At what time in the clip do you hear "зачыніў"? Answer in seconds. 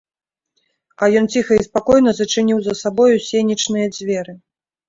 2.21-2.59